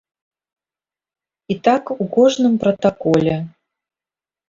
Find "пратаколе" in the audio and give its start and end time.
2.67-3.35